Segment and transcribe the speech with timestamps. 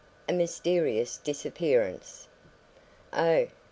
[0.27, 2.27] A MYSTERIOUS DISAPPEARANCE.
[3.13, 3.45] Oh!